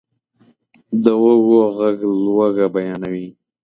د 1.03 1.05
وږو 1.23 1.59
ږغ 1.77 1.99
لوږه 2.23 2.67
بیانوي. 2.73 3.27